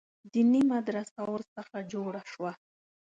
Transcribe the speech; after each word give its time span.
دیني 0.31 0.61
مدرسه 0.73 1.19
ورڅخه 1.29 1.77
جوړه 1.91 2.21
سوه. 2.31 2.51